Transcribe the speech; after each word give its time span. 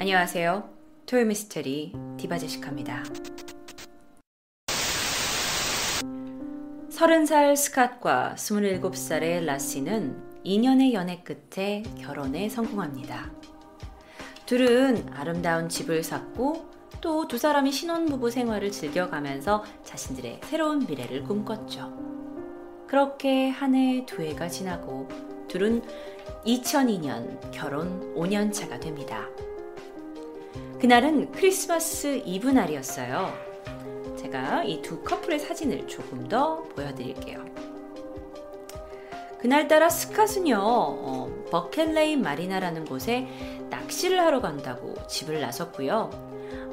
안녕하세요. 0.00 0.66
토요 1.04 1.26
미스테리 1.26 1.92
디바 2.16 2.38
제시카입니다. 2.38 3.02
30살 6.88 7.52
스캇과 7.52 8.34
27살의 8.34 9.44
라시는 9.44 10.16
2년의 10.42 10.94
연애 10.94 11.22
끝에 11.22 11.82
결혼에 11.98 12.48
성공합니다. 12.48 13.30
둘은 14.46 15.06
아름다운 15.12 15.68
집을 15.68 16.02
샀고 16.02 16.70
또 17.02 17.28
두 17.28 17.36
사람이 17.36 17.70
신혼부부 17.70 18.30
생활을 18.30 18.72
즐겨가면서 18.72 19.64
자신들의 19.84 20.40
새로운 20.44 20.86
미래를 20.86 21.24
꿈꿨죠. 21.24 22.86
그렇게 22.88 23.50
한 23.50 23.74
해, 23.74 24.06
두 24.06 24.22
해가 24.22 24.48
지나고 24.48 25.08
둘은 25.48 25.82
2002년 26.46 27.50
결혼 27.50 28.14
5년 28.14 28.50
차가 28.50 28.80
됩니다. 28.80 29.28
그날은 30.80 31.30
크리스마스 31.32 32.22
이브 32.24 32.48
날이었어요. 32.48 33.32
제가 34.18 34.64
이 34.64 34.80
두 34.82 35.02
커플의 35.02 35.38
사진을 35.38 35.86
조금 35.86 36.26
더 36.28 36.62
보여드릴게요. 36.74 37.44
그날따라 39.40 39.88
스캇은요, 39.88 40.56
어, 40.58 41.44
버클리 41.50 42.20
마리나라는 42.22 42.84
곳에 42.84 43.26
낚시를 43.70 44.20
하러 44.20 44.40
간다고 44.40 44.94
집을 45.06 45.40
나섰고요. 45.40 46.10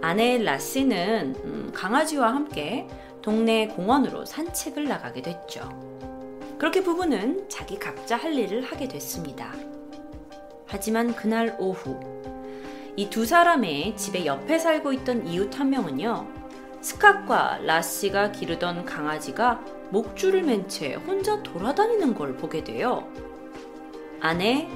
아내 0.01 0.37
라시는 0.37 1.35
음, 1.43 1.71
강아지와 1.73 2.33
함께 2.33 2.87
동네 3.21 3.67
공원으로 3.67 4.25
산책을 4.25 4.85
나가게 4.85 5.21
됐죠. 5.21 5.69
그렇게 6.57 6.81
부부는 6.81 7.47
자기 7.49 7.77
각자 7.77 8.15
할 8.17 8.33
일을 8.33 8.63
하게 8.63 8.87
됐습니다. 8.87 9.53
하지만 10.65 11.15
그날 11.15 11.55
오후, 11.59 11.99
이 12.97 13.09
두 13.11 13.25
사람의 13.25 13.95
집에 13.95 14.25
옆에 14.25 14.57
살고 14.57 14.91
있던 14.93 15.27
이웃 15.27 15.59
한 15.59 15.69
명은요, 15.69 16.27
스캇과 16.81 17.61
라시가 17.63 18.31
기르던 18.31 18.85
강아지가 18.85 19.61
목줄을 19.91 20.41
맨 20.43 20.67
채 20.67 20.95
혼자 20.95 21.41
돌아다니는 21.43 22.15
걸 22.15 22.35
보게 22.35 22.63
돼요. 22.63 23.07
아내 24.19 24.67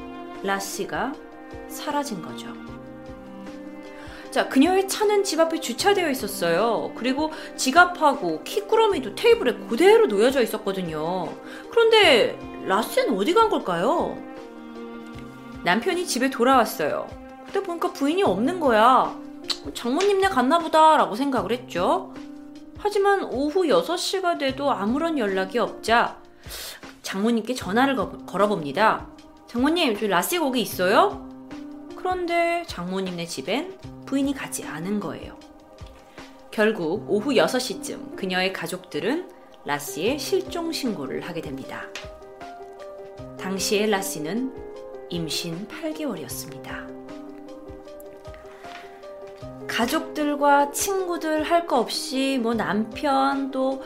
라시가 0.43 1.13
사라진 1.67 2.21
거죠. 2.21 2.47
자, 4.29 4.47
그녀의 4.47 4.87
차는 4.87 5.23
집 5.23 5.39
앞에 5.39 5.59
주차되어 5.59 6.09
있었어요. 6.11 6.93
그리고 6.95 7.31
지갑하고 7.57 8.43
키꾸러미도 8.43 9.15
테이블에 9.15 9.55
그대로 9.67 10.05
놓여져 10.05 10.41
있었거든요. 10.43 11.27
그런데 11.69 12.39
라스는 12.65 13.17
어디 13.17 13.33
간 13.33 13.49
걸까요? 13.49 14.15
남편이 15.65 16.05
집에 16.05 16.29
돌아왔어요. 16.29 17.07
근데 17.51 17.67
보니까 17.67 17.91
부인이 17.91 18.23
없는 18.23 18.61
거야. 18.61 19.13
장모님네 19.73 20.29
갔나 20.29 20.57
보다라고 20.57 21.15
생각을 21.15 21.51
했죠. 21.51 22.13
하지만 22.77 23.25
오후 23.25 23.63
6시가 23.63 24.39
돼도 24.39 24.71
아무런 24.71 25.17
연락이 25.17 25.59
없자 25.59 26.17
장모님께 27.01 27.53
전화를 27.53 27.97
걸어봅니다. 28.25 29.05
장모님, 29.47 29.99
저 29.99 30.07
라시 30.07 30.39
거기 30.39 30.61
있어요? 30.61 31.29
그런데 31.97 32.63
장모님네 32.67 33.25
집엔 33.25 33.77
부인이 34.05 34.33
가지 34.33 34.63
않은 34.63 35.01
거예요. 35.01 35.37
결국 36.51 37.05
오후 37.09 37.31
6시쯤 37.31 38.15
그녀의 38.15 38.53
가족들은 38.53 39.29
라시의 39.65 40.17
실종 40.17 40.71
신고를 40.71 41.21
하게 41.21 41.41
됩니다. 41.41 41.83
당시의 43.37 43.89
라시는 43.89 44.53
임신 45.09 45.67
8개월이었습니다. 45.67 47.00
가족들과 49.71 50.71
친구들 50.71 51.43
할 51.43 51.65
거 51.65 51.79
없이 51.79 52.39
뭐 52.41 52.53
남편 52.53 53.51
또 53.51 53.81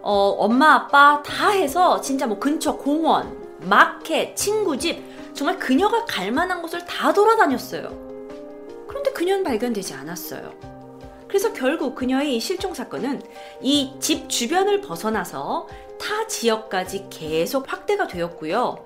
어, 0.00 0.12
엄마 0.38 0.74
아빠 0.74 1.22
다 1.22 1.48
해서 1.50 2.00
진짜 2.00 2.26
뭐 2.26 2.38
근처 2.38 2.76
공원, 2.76 3.36
마켓, 3.60 4.36
친구 4.36 4.78
집 4.78 5.02
정말 5.34 5.58
그녀가 5.58 6.04
갈 6.04 6.30
만한 6.30 6.62
곳을 6.62 6.84
다 6.84 7.12
돌아다녔어요. 7.12 7.88
그런데 8.86 9.10
그녀는 9.12 9.42
발견되지 9.42 9.94
않았어요. 9.94 10.52
그래서 11.26 11.52
결국 11.52 11.94
그녀의 11.96 12.36
이 12.36 12.40
실종 12.40 12.74
사건은 12.74 13.20
이 13.60 13.98
집 13.98 14.28
주변을 14.28 14.82
벗어나서 14.82 15.66
타 15.98 16.26
지역까지 16.28 17.06
계속 17.10 17.72
확대가 17.72 18.06
되었고요. 18.06 18.84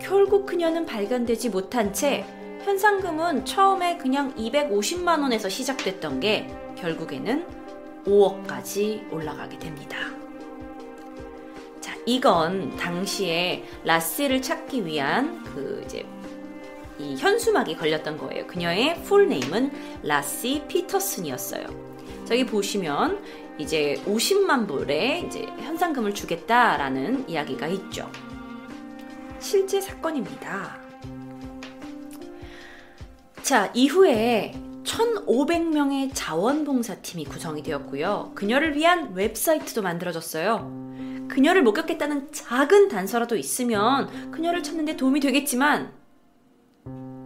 결국 0.00 0.46
그녀는 0.46 0.86
발견되지 0.86 1.50
못한 1.50 1.92
채 1.92 2.24
현상금은 2.64 3.44
처음에 3.44 3.98
그냥 3.98 4.34
250만 4.36 5.20
원에서 5.20 5.50
시작됐던 5.50 6.20
게 6.20 6.48
결국에는 6.78 7.46
5억까지 8.06 9.12
올라가게 9.12 9.58
됩니다. 9.58 9.98
자, 11.80 11.94
이건 12.06 12.74
당시에 12.76 13.64
라스를 13.84 14.40
찾기 14.40 14.86
위한 14.86 15.44
그 15.44 15.82
이제 15.84 16.06
이 16.98 17.16
현수막이 17.16 17.76
걸렸던 17.76 18.16
거예요. 18.16 18.46
그녀의 18.46 19.02
풀네임은 19.02 20.00
라시 20.02 20.62
피터슨이었어요. 20.66 21.66
저기 22.24 22.46
보시면 22.46 23.22
이제 23.58 24.00
50만 24.06 24.66
불의 24.66 25.26
이제 25.26 25.42
현상금을 25.58 26.14
주겠다라는 26.14 27.28
이야기가 27.28 27.66
있죠. 27.66 28.10
실제 29.38 29.82
사건입니다. 29.82 30.83
자, 33.44 33.70
이후에 33.74 34.54
1,500명의 34.84 36.10
자원봉사팀이 36.14 37.26
구성이 37.26 37.62
되었고요. 37.62 38.32
그녀를 38.34 38.74
위한 38.74 39.12
웹사이트도 39.12 39.82
만들어졌어요. 39.82 41.28
그녀를 41.28 41.62
목격했다는 41.62 42.32
작은 42.32 42.88
단서라도 42.88 43.36
있으면 43.36 44.30
그녀를 44.30 44.62
찾는데 44.62 44.96
도움이 44.96 45.20
되겠지만 45.20 45.92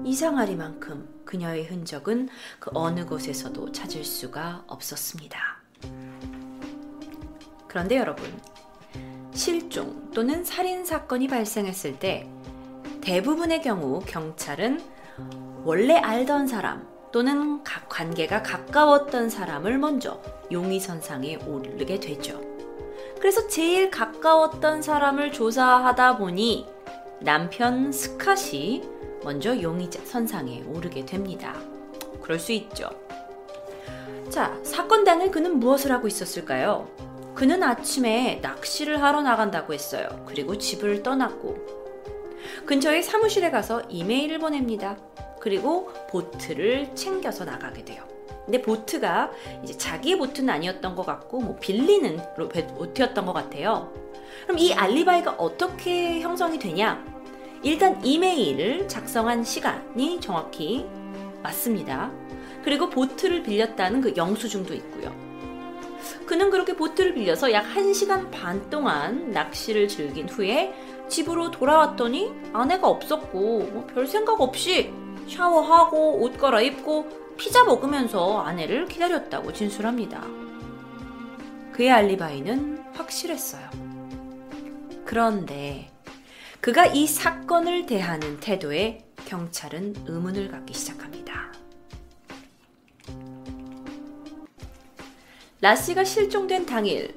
이상하리만큼 0.04 1.22
그녀의 1.24 1.66
흔적은 1.66 2.28
그 2.58 2.72
어느 2.74 3.06
곳에서도 3.06 3.70
찾을 3.70 4.02
수가 4.04 4.64
없었습니다. 4.66 5.38
그런데 7.68 7.96
여러분, 7.96 8.26
실종 9.32 10.10
또는 10.10 10.42
살인 10.42 10.84
사건이 10.84 11.28
발생했을 11.28 12.00
때 12.00 12.28
대부분의 13.02 13.62
경우 13.62 14.00
경찰은 14.04 14.97
원래 15.64 15.96
알던 15.96 16.46
사람 16.46 16.86
또는 17.10 17.62
관계가 17.64 18.42
가까웠던 18.42 19.30
사람을 19.30 19.78
먼저 19.78 20.20
용의선상에 20.52 21.36
오르게 21.46 22.00
되죠. 22.00 22.40
그래서 23.18 23.46
제일 23.48 23.90
가까웠던 23.90 24.82
사람을 24.82 25.32
조사하다 25.32 26.18
보니 26.18 26.66
남편 27.20 27.90
스캇이 27.90 29.24
먼저 29.24 29.60
용의선상에 29.60 30.64
오르게 30.68 31.04
됩니다. 31.04 31.54
그럴 32.22 32.38
수 32.38 32.52
있죠. 32.52 32.88
자, 34.30 34.56
사건 34.62 35.04
당일 35.04 35.30
그는 35.30 35.58
무엇을 35.58 35.90
하고 35.90 36.06
있었을까요? 36.06 36.88
그는 37.34 37.62
아침에 37.62 38.40
낚시를 38.42 39.02
하러 39.02 39.22
나간다고 39.22 39.72
했어요. 39.72 40.08
그리고 40.26 40.58
집을 40.58 41.02
떠났고 41.02 41.56
근처의 42.66 43.02
사무실에 43.02 43.50
가서 43.50 43.82
이메일을 43.88 44.38
보냅니다. 44.38 44.96
그리고 45.40 45.92
보트를 46.10 46.94
챙겨서 46.94 47.44
나가게 47.44 47.84
돼요. 47.84 48.02
근데 48.44 48.62
보트가 48.62 49.30
이제 49.62 49.76
자기의 49.76 50.16
보트는 50.18 50.48
아니었던 50.48 50.94
것 50.94 51.04
같고 51.04 51.40
뭐 51.40 51.56
빌리는 51.60 52.18
보트였던 52.36 53.26
것 53.26 53.32
같아요. 53.34 53.92
그럼 54.44 54.58
이 54.58 54.72
알리바이가 54.72 55.32
어떻게 55.32 56.20
형성이 56.20 56.58
되냐? 56.58 57.04
일단 57.62 58.02
이메일을 58.04 58.88
작성한 58.88 59.44
시간이 59.44 60.20
정확히 60.20 60.86
맞습니다. 61.42 62.10
그리고 62.64 62.88
보트를 62.88 63.42
빌렸다는 63.42 64.00
그 64.00 64.14
영수증도 64.16 64.74
있고요. 64.74 65.14
그는 66.24 66.50
그렇게 66.50 66.74
보트를 66.74 67.14
빌려서 67.14 67.52
약 67.52 67.66
1시간 67.74 68.30
반 68.30 68.68
동안 68.70 69.30
낚시를 69.32 69.88
즐긴 69.88 70.28
후에 70.28 70.72
집으로 71.08 71.50
돌아왔더니 71.50 72.30
아내가 72.52 72.88
없었고 72.88 73.58
뭐 73.72 73.86
별 73.86 74.06
생각 74.06 74.40
없이 74.40 74.92
샤워하고 75.28 76.20
옷 76.22 76.38
갈아입고 76.38 77.36
피자 77.36 77.64
먹으면서 77.64 78.40
아내를 78.40 78.86
기다렸다고 78.86 79.52
진술합니다. 79.52 80.22
그의 81.72 81.90
알리바이는 81.90 82.94
확실했어요. 82.94 83.70
그런데 85.04 85.90
그가 86.60 86.86
이 86.86 87.06
사건을 87.06 87.86
대하는 87.86 88.40
태도에 88.40 89.04
경찰은 89.26 89.94
의문을 90.06 90.50
갖기 90.50 90.74
시작합니다. 90.74 91.52
라시가 95.60 96.04
실종된 96.04 96.66
당일 96.66 97.14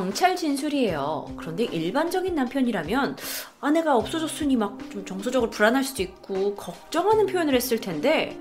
경찰 0.00 0.36
진술이에요. 0.36 1.24
그런데 1.38 1.64
일반적인 1.64 2.34
남편이라면 2.34 3.16
아내가 3.62 3.96
없어졌으니 3.96 4.54
막 4.54 4.76
좀 4.92 5.06
정서적으로 5.06 5.50
불안할 5.50 5.82
수도 5.84 6.02
있고 6.02 6.54
걱정하는 6.54 7.24
표현을 7.24 7.54
했을 7.54 7.80
텐데 7.80 8.38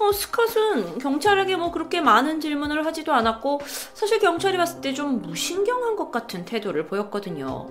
어, 0.00 0.10
스캇은 0.10 0.98
경찰에게 1.00 1.54
뭐 1.56 1.70
그렇게 1.70 2.00
많은 2.00 2.40
질문을 2.40 2.84
하지도 2.84 3.12
않았고 3.12 3.60
사실 3.94 4.18
경찰이 4.18 4.56
봤을 4.56 4.80
때 4.80 4.92
좀 4.92 5.22
무신경한 5.22 5.94
것 5.94 6.10
같은 6.10 6.44
태도를 6.44 6.88
보였거든요. 6.88 7.68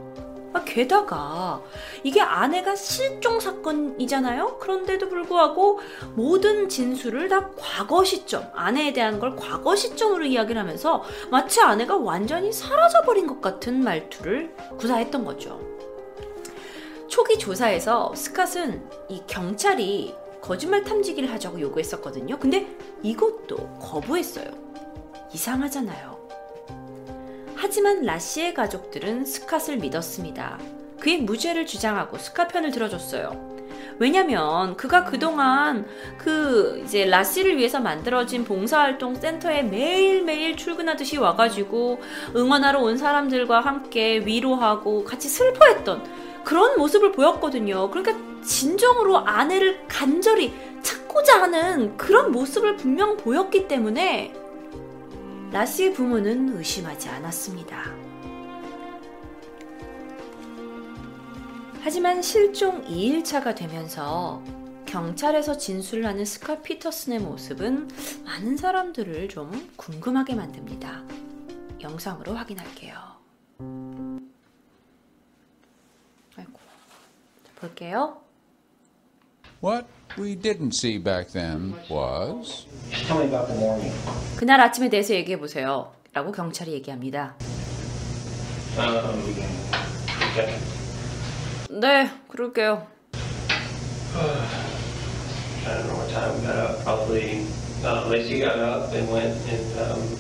아, 0.57 0.63
게다가 0.63 1.61
이게 2.03 2.19
아내가 2.19 2.75
실종 2.75 3.39
사건이잖아요. 3.39 4.57
그런데도 4.57 5.07
불구하고 5.07 5.79
모든 6.15 6.67
진술을 6.67 7.29
다 7.29 7.51
과거 7.55 8.03
시점, 8.03 8.49
아내에 8.55 8.91
대한 8.91 9.19
걸 9.19 9.35
과거 9.35 9.75
시점으로 9.75 10.25
이야기를 10.25 10.59
하면서 10.59 11.03
마치 11.29 11.61
아내가 11.61 11.95
완전히 11.95 12.51
사라져버린 12.51 13.27
것 13.27 13.39
같은 13.39 13.83
말투를 13.83 14.55
구사했던 14.79 15.25
거죠. 15.25 15.61
초기 17.07 17.37
조사에서 17.37 18.11
스캇은 18.15 18.81
이 19.09 19.21
경찰이 19.27 20.15
거짓말 20.41 20.83
탐지기를 20.83 21.31
하자고 21.31 21.61
요구했었거든요. 21.61 22.39
근데 22.39 22.67
이것도 23.03 23.77
거부했어요. 23.79 24.49
이상하잖아요. 25.33 26.16
하지만 27.59 28.03
라시의 28.03 28.53
가족들은 28.53 29.23
스캇을 29.23 29.81
믿었습니다. 29.81 30.59
그의 30.99 31.21
무죄를 31.21 31.65
주장하고 31.65 32.17
스캇 32.17 32.49
편을 32.49 32.71
들어줬어요. 32.71 33.57
왜냐면 33.99 34.77
그가 34.77 35.05
그동안 35.05 35.87
그 36.19 36.81
이제 36.85 37.05
라시를 37.05 37.57
위해서 37.57 37.79
만들어진 37.79 38.45
봉사활동 38.45 39.15
센터에 39.15 39.63
매일매일 39.63 40.55
출근하듯이 40.55 41.17
와가지고 41.17 41.99
응원하러 42.35 42.79
온 42.79 42.97
사람들과 42.97 43.61
함께 43.61 44.19
위로하고 44.19 45.03
같이 45.03 45.27
슬퍼했던 45.27 46.43
그런 46.43 46.77
모습을 46.77 47.11
보였거든요. 47.11 47.89
그러니까 47.89 48.17
진정으로 48.43 49.17
아내를 49.17 49.87
간절히 49.87 50.53
찾고자 50.83 51.41
하는 51.41 51.97
그런 51.97 52.31
모습을 52.31 52.77
분명 52.77 53.17
보였기 53.17 53.67
때문에 53.67 54.33
라시의 55.51 55.93
부모는 55.93 56.57
의심하지 56.57 57.07
않았습니다. 57.09 57.83
하지만 61.81 62.21
실종 62.21 62.83
2일차가 62.83 63.55
되면서 63.55 64.43
경찰에서 64.85 65.57
진술을 65.57 66.05
하는 66.05 66.25
스카 66.25 66.61
피터슨의 66.61 67.19
모습은 67.19 67.87
많은 68.25 68.57
사람들을 68.57 69.29
좀 69.29 69.71
궁금하게 69.77 70.35
만듭니다. 70.35 71.03
영상으로 71.81 72.33
확인할게요. 72.33 72.95
아이고. 76.35 76.59
볼게요. 77.55 78.26
What 79.59 79.85
we 80.17 80.35
didn't 80.35 80.73
see 80.73 80.97
back 80.99 81.29
then 81.29 81.73
was 81.89 82.65
Just 82.91 83.05
tell 83.07 83.17
me 83.19 83.25
about 83.25 83.47
the 83.47 83.55
morning. 83.59 83.91
그날 84.37 84.61
아침에 84.61 84.89
대해서 84.89 85.13
얘기해 85.15 85.39
보세요. 85.39 85.91
라고 86.13 86.31
경찰이 86.31 86.73
얘기합니다. 86.73 87.35
Um, 88.77 89.19
okay. 90.31 90.53
네, 91.69 92.09
그럴게요. 92.27 92.85
I 95.65 95.73
don't 95.73 95.87
know 95.87 95.97
what 95.97 96.09
time 96.13 96.33
we 96.35 96.45
got 96.45 96.55
up. 96.55 96.83
Probably 96.83 97.45
uh, 97.83 98.07
Lacey 98.07 98.39
got 98.39 98.57
up 98.59 98.93
and 98.93 99.11
went 99.11 99.35
and 99.49 99.79
um, 99.79 100.17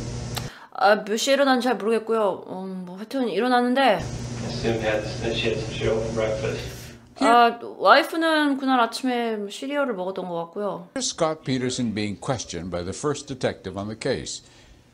아, 0.73 0.95
몇 1.03 1.17
시에 1.17 1.33
일어난지 1.33 1.65
잘 1.65 1.75
모르겠고요. 1.75 2.43
음, 2.49 2.83
뭐 2.85 2.97
하여튼 2.97 3.29
일어났는데 3.29 3.99
assumed 4.47 4.81
had 4.81 5.05
she 5.35 5.49
had 5.49 5.59
some 5.59 5.73
cereal 5.73 6.01
for 6.01 6.13
breakfast. 6.13 6.76
아, 7.19 7.59
와이프는 7.61 8.57
그날 8.57 8.79
아침에 8.79 9.37
시리얼을 9.49 9.95
먹었던 9.95 10.27
것 10.27 10.35
같고요. 10.45 10.87
here's 10.95 11.09
Scott 11.09 11.43
Peterson 11.43 11.93
being 11.93 12.19
questioned 12.19 12.69
by 12.69 12.83
the 12.83 12.93
first 12.93 13.27
detective 13.27 13.77
on 13.77 13.87
the 13.87 13.97
case. 13.97 14.43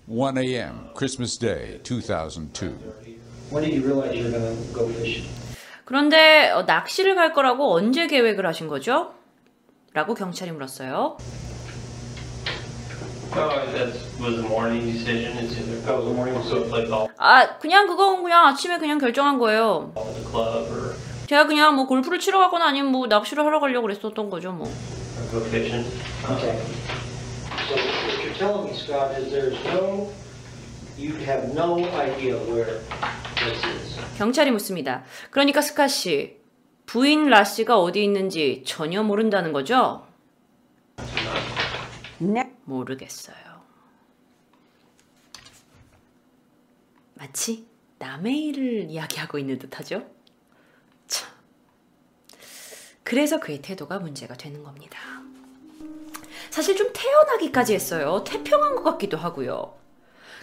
1 0.08 0.38
a.m., 0.38 0.90
Christmas 0.96 1.38
Day, 1.38 1.80
2002. 1.84 2.75
When 3.52 3.64
did 3.64 3.74
you 3.74 3.84
realize 3.86 4.16
you 4.16 4.25
were 4.25 4.31
going 4.31 4.56
to 4.56 4.74
go 4.74 4.88
fishing? 5.00 5.28
그런데 5.86 6.50
어, 6.52 6.64
낚시를 6.64 7.16
갈 7.16 7.34
거라고 7.34 7.74
언제 7.74 8.08
계획을 8.08 8.46
하신 8.48 8.68
거죠? 8.68 9.14
라고 9.94 10.14
경찰이 10.14 10.52
물었어요. 10.52 11.18
Oh, 13.36 13.50
that 13.74 13.92
was 14.22 14.38
a 14.40 14.48
morning 14.48 14.86
decision. 14.86 15.36
It's 15.40 15.58
either 15.58 15.81
that 15.86 15.98
was 15.98 16.06
a 16.06 16.14
morning, 16.14 16.40
so 16.44 16.62
it's 16.62 16.72
like 16.72 16.88
all 16.92 17.10
아, 17.18 17.58
그냥 17.58 17.88
그건 17.88 18.22
그냥 18.24 18.46
아침에 18.48 18.78
그냥 18.78 18.98
결정한 19.00 19.40
거예요. 19.40 19.92
제가 21.34 21.48
그냥 21.48 21.76
뭐 21.76 21.88
골프를 21.88 22.20
치러 22.20 22.38
가거나 22.38 22.68
아니면 22.68 22.92
뭐 22.92 23.08
낚시를 23.08 23.44
하러 23.44 23.60
가려고 23.60 23.88
그랬었던 23.88 24.30
거죠, 24.30 24.54
뭐. 24.54 24.72
Okay. 25.34 25.68
So 25.68 25.82
what 27.74 28.22
you're 28.22 28.38
telling 28.38 28.70
me, 28.70 28.78
Scott, 28.78 29.18
is 29.18 29.32
there's 29.32 29.58
no, 29.66 30.12
you 30.96 31.16
have 31.26 31.52
no 31.56 31.84
idea 31.98 32.38
where 32.38 32.80
this 33.36 33.66
is. 33.66 34.00
경찰이 34.20 34.52
묻습니다. 34.52 35.06
그러니까 35.32 35.62
스카 35.62 35.88
씨, 35.88 36.38
부인 36.86 37.32
라 37.32 37.44
씨가 37.44 37.80
어디 37.80 38.04
있는지 38.04 38.62
전혀 38.68 39.02
모른다는 39.02 39.54
거죠? 39.54 40.06
네. 42.20 42.54
모르겠어요. 42.66 43.38
마치 47.16 47.66
남의 47.98 48.46
일을 48.46 48.92
이야기하고 48.92 49.40
있는 49.40 49.58
듯하죠? 49.58 50.14
참. 53.04 53.14
그래서 53.14 53.40
그의 53.40 53.62
태도가 53.62 54.00
문제가 54.00 54.36
되는 54.36 54.64
겁니다. 54.64 55.00
사실 56.50 56.76
좀 56.76 56.92
태연하기까지 56.94 57.74
했어요. 57.74 58.24
태평한 58.26 58.76
것 58.76 58.84
같기도 58.84 59.18
하고요. 59.18 59.76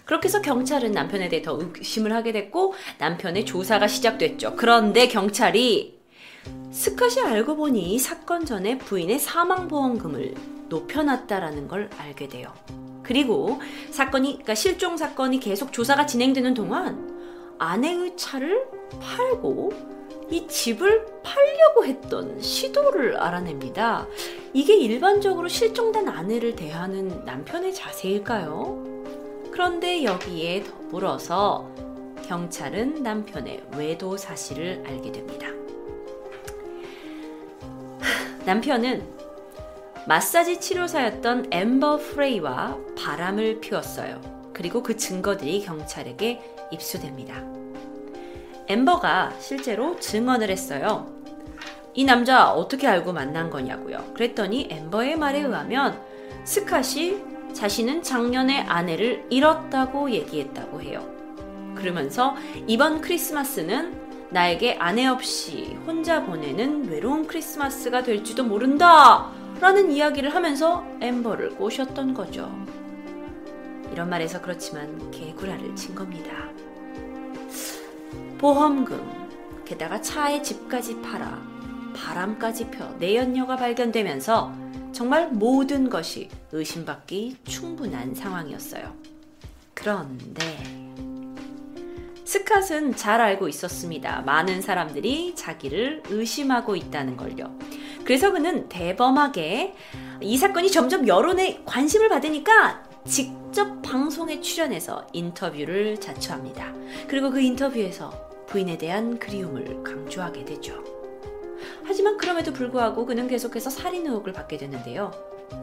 그렇게 0.05 0.27
해서 0.27 0.43
경찰은 0.43 0.93
남편에 0.93 1.29
대해 1.29 1.43
더 1.43 1.59
의심을 1.61 2.13
하게 2.13 2.33
됐고 2.33 2.75
남편의 2.99 3.45
조사가 3.45 3.87
시작됐죠. 3.87 4.57
그런데 4.57 5.09
경찰이 5.09 6.01
스컷이 6.73 7.21
알고 7.21 7.57
보니 7.57 7.99
사건 7.99 8.45
전에 8.45 8.79
부인의 8.79 9.19
사망보험금을 9.19 10.35
높여놨다라는 10.69 11.69
걸 11.69 11.91
알게 11.99 12.29
돼요. 12.29 12.53
그리고 13.03 13.61
사건이, 13.91 14.33
그러니까 14.33 14.55
실종 14.55 14.97
사건이 14.97 15.41
계속 15.41 15.73
조사가 15.73 16.07
진행되는 16.07 16.55
동안 16.55 17.57
아내의 17.59 18.17
차를 18.17 18.67
팔고 19.01 20.00
이 20.31 20.47
집을 20.47 21.07
팔려고 21.23 21.85
했던 21.85 22.41
시도를 22.41 23.17
알아냅니다. 23.17 24.07
이게 24.53 24.77
일반적으로 24.77 25.49
실종된 25.49 26.09
아내를 26.09 26.55
대하는 26.55 27.25
남편의 27.25 27.75
자세일까요? 27.75 28.91
그런데 29.51 30.05
여기에 30.05 30.65
더불어서 30.65 31.69
경찰은 32.27 33.03
남편의 33.03 33.65
외도 33.77 34.17
사실을 34.17 34.85
알게 34.87 35.11
됩니다. 35.11 35.49
남편은 38.47 39.21
마사지 40.07 40.61
치료사였던 40.61 41.49
엠버 41.51 41.99
프레이와 41.99 42.79
바람을 42.97 43.61
피웠어요. 43.61 44.21
그리고 44.53 44.83
그 44.83 44.97
증거들이 44.97 45.63
경찰에게 45.63 46.41
입수됩니다. 46.71 47.43
엠버가 48.71 49.33
실제로 49.41 49.99
증언을 49.99 50.49
했어요. 50.49 51.13
이 51.93 52.05
남자 52.05 52.53
어떻게 52.53 52.87
알고 52.87 53.13
만난 53.13 53.51
거냐고요. 53.51 54.13
그랬더니 54.15 54.69
엠버의 54.71 55.17
말에 55.17 55.41
의하면 55.41 56.01
스캇이 56.45 57.53
자신은 57.53 58.05
작년에 58.05 58.61
아내를 58.61 59.27
잃었다고 59.29 60.13
얘기했다고 60.13 60.83
해요. 60.83 61.05
그러면서 61.75 62.37
이번 62.69 63.01
크리스마스는 63.01 63.99
나에게 64.31 64.77
아내 64.79 65.07
없이 65.07 65.77
혼자 65.85 66.25
보내는 66.25 66.89
외로운 66.89 67.27
크리스마스가 67.27 68.05
될지도 68.05 68.45
모른다! 68.45 69.33
라는 69.61 69.91
이야기를 69.91 70.33
하면서 70.33 70.85
엠버를 71.01 71.57
꼬셨던 71.57 72.15
거죠. 72.15 72.49
이런 73.93 74.09
말에서 74.09 74.41
그렇지만 74.41 75.11
개구라를 75.11 75.75
친 75.75 75.97
겁니다. 75.97 76.31
보험금, 78.41 78.99
게다가 79.67 80.01
차에 80.01 80.41
집까지 80.41 81.03
팔아 81.03 81.39
바람까지 81.95 82.71
펴 82.71 82.89
내연녀가 82.99 83.57
발견되면서 83.57 84.51
정말 84.93 85.29
모든 85.29 85.91
것이 85.91 86.31
의심받기 86.51 87.37
충분한 87.45 88.15
상황이었어요. 88.15 88.95
그런데 89.75 90.57
스캇은 92.25 92.97
잘 92.97 93.21
알고 93.21 93.47
있었습니다. 93.49 94.23
많은 94.23 94.63
사람들이 94.63 95.35
자기를 95.35 96.05
의심하고 96.09 96.77
있다는 96.77 97.19
걸요. 97.19 97.55
그래서 98.05 98.33
그는 98.33 98.71
대범하게 98.71 99.75
이 100.23 100.39
사건이 100.39 100.71
점점 100.71 101.07
여론의 101.07 101.65
관심을 101.67 102.09
받으니까 102.09 102.85
직접 103.05 103.83
방송에 103.83 104.41
출연해서 104.41 105.09
인터뷰를 105.13 106.01
자처합니다. 106.01 106.73
그리고 107.07 107.31
그 107.31 107.41
인터뷰에서 107.41 108.30
부인에 108.51 108.77
대한 108.79 109.17
그리움을 109.21 109.83
강조하게 109.85 110.45
되죠. 110.45 110.83
하지만 111.85 112.17
그럼에도 112.17 112.53
불구하고 112.53 113.07
그는 113.07 113.29
계속해서 113.29 113.71
살인 113.71 114.07
의혹을 114.07 114.33
받게 114.33 114.57
되는데요. 114.59 115.13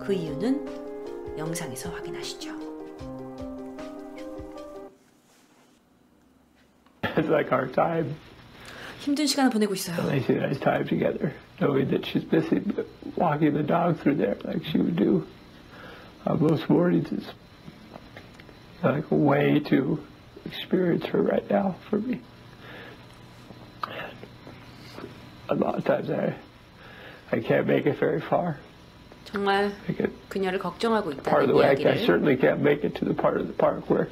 그 0.01 0.13
이유는 0.13 1.37
영상에서 1.37 1.89
확인하시죠. 1.91 2.49
It's 7.01 7.27
like 7.29 7.51
our 7.51 7.69
time, 7.71 8.15
힘든 8.99 9.25
시간을 9.27 9.51
보내고 9.51 9.73
있어요. 9.73 9.97
And 10.09 10.45
I's 10.45 10.59
time 10.59 10.85
together, 10.87 11.33
knowing 11.59 11.89
that 11.89 12.05
she's 12.07 12.25
missing 12.31 12.63
the- 12.73 12.85
walking 13.17 13.53
the 13.53 13.65
dog 13.65 13.99
through 14.01 14.15
there 14.17 14.37
like 14.45 14.63
she 14.71 14.77
would 14.79 14.95
do 14.95 15.25
on 16.25 16.39
most 16.39 16.69
mornings 16.69 17.11
is 17.11 17.27
like 18.81 19.11
a 19.11 19.15
way 19.15 19.59
to 19.67 19.99
experience 20.45 21.05
her 21.07 21.21
right 21.21 21.43
now 21.49 21.75
for 21.89 21.99
me. 21.99 22.21
And 23.83 24.13
a 25.49 25.55
lot 25.55 25.75
of 25.77 25.83
times 25.85 26.09
I, 26.09 26.33
I 27.31 27.39
can't 27.41 27.65
make 27.67 27.85
it 27.89 27.97
very 27.99 28.19
far. 28.21 28.55
정말 29.25 29.71
I 29.89 29.95
get 29.95 30.09
그녀를 30.29 30.59
걱정하고 30.59 31.11
part 31.23 31.43
of 31.43 31.49
있다는 31.49 31.53
the 31.53 31.55
way. 31.57 31.69
I, 31.69 31.73
이야기를 31.75 32.05
certainly 32.05 32.37
can't 32.37 32.61
make 32.61 32.83
it 32.85 32.97
to 32.99 33.05
the 33.05 33.15
part 33.15 33.37
of 33.39 33.47
the 33.47 33.57
park 33.57 33.89
where 33.89 34.07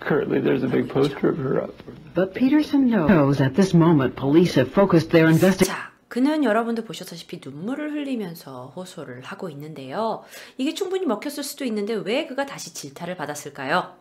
currently 0.00 0.40
there's 0.40 0.62
a 0.62 0.68
big 0.68 0.88
poster 0.88 1.28
of 1.30 1.38
her 1.38 1.62
up. 1.62 1.72
But 2.14 2.34
Peterson 2.34 2.86
knows 2.90 3.40
at 3.40 3.54
this 3.54 3.74
moment 3.74 4.16
police 4.16 4.54
have 4.60 4.70
focused 4.72 5.10
their 5.10 5.28
investigation. 5.30 5.72
자, 5.72 5.90
그는 6.08 6.44
여러분도 6.44 6.84
보셨다시피 6.84 7.40
눈물을 7.42 7.92
흘리면서 7.92 8.72
호소를 8.76 9.22
하고 9.22 9.48
있는데요. 9.48 10.22
이게 10.58 10.74
충분히 10.74 11.06
먹혔을 11.06 11.42
수도 11.42 11.64
있는데 11.64 11.94
왜 11.94 12.26
그가 12.26 12.44
다시 12.46 12.72
질타를 12.74 13.16
받았을까요? 13.16 13.94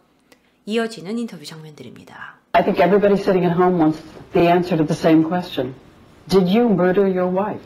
이어지는 0.65 1.17
인터뷰 1.17 1.45
장면들입니다. 1.45 2.35
I 2.53 2.63
think 2.63 2.79
everybody 2.83 3.15
sitting 3.19 3.45
at 3.47 3.55
home 3.57 3.79
wants 3.79 3.99
the 4.33 4.47
answer 4.47 4.77
to 4.77 4.85
the 4.85 4.93
same 4.95 5.23
question. 5.27 5.73
Did 6.28 6.48
you 6.48 6.68
murder 6.68 7.06
your 7.08 7.26
wife? 7.28 7.64